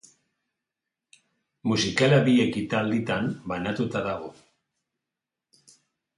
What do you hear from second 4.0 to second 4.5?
dago.